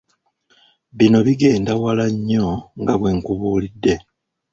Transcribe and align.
Bino 0.97 1.19
bigenda 1.27 1.71
wala 1.83 2.05
nnyo 2.13 2.47
nga 2.81 2.93
bwe 2.99 3.11
nkubuulidde. 3.17 3.93